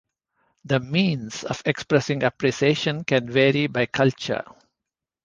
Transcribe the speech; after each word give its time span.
The 0.65 0.79
means 0.79 1.43
of 1.43 1.61
expressing 1.63 2.23
appreciation 2.23 3.03
can 3.03 3.29
vary 3.31 3.67
by 3.67 3.85
culture. 3.85 4.43